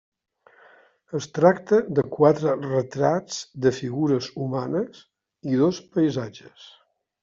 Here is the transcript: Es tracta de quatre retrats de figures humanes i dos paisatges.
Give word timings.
Es 1.19 1.27
tracta 1.35 1.79
de 1.99 2.05
quatre 2.17 2.57
retrats 2.65 3.39
de 3.69 3.75
figures 3.83 4.33
humanes 4.47 5.07
i 5.55 5.65
dos 5.65 5.87
paisatges. 5.97 6.71